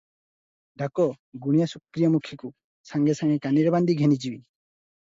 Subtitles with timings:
[0.81, 1.05] ଡାକ,
[1.43, 2.51] ଗୁଣିଆ ଶୁକ୍ରିଆ ମୁଖୀକୁ,
[2.93, 4.35] ସାଙ୍ଗେ ସାଙ୍ଗେ କାନିରେ ବାନ୍ଧି ଘେନିଯିବ।